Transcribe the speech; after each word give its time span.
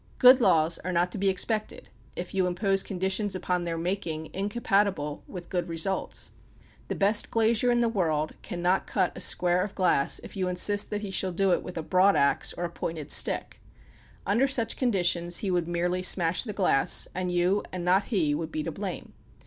Good 0.17 0.41
laws 0.41 0.79
are 0.79 0.91
not 0.91 1.11
to 1.11 1.19
be 1.19 1.29
expected 1.29 1.89
if 2.17 2.33
you 2.33 2.47
impose 2.47 2.81
conditions 2.81 3.35
upon 3.35 3.65
their 3.65 3.77
making 3.77 4.31
incompatible 4.33 5.21
with 5.27 5.49
good 5.49 5.69
results. 5.69 6.31
The 6.87 6.95
best 6.95 7.29
glazier 7.29 7.69
in 7.69 7.81
the 7.81 7.87
world 7.87 8.33
cannot 8.41 8.87
cut 8.87 9.15
a 9.15 9.21
square 9.21 9.61
of 9.63 9.75
glass 9.75 10.17
if 10.23 10.35
you 10.35 10.47
insist 10.47 10.89
that 10.89 11.01
he 11.01 11.11
shall 11.11 11.31
do 11.31 11.51
it 11.51 11.61
with 11.61 11.77
a 11.77 11.83
broadaxe 11.83 12.51
or 12.57 12.63
a 12.63 12.69
pointed 12.71 13.11
stick. 13.11 13.61
Under 14.25 14.47
such 14.47 14.75
conditions 14.75 15.37
he 15.37 15.51
would 15.51 15.67
merely 15.67 16.01
smash 16.01 16.45
the 16.45 16.51
glass, 16.53 17.07
and 17.13 17.29
you 17.31 17.61
and 17.71 17.85
not 17.85 18.05
he 18.05 18.33
would 18.33 18.51
be 18.51 18.63
to 18.63 18.71
blame. 18.71 19.13